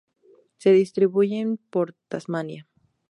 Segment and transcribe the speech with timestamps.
[0.57, 2.67] Se distribuyen por Tasmania.